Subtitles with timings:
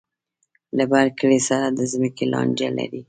[0.77, 2.99] له بر کلي سره د ځمکې لانجه لري.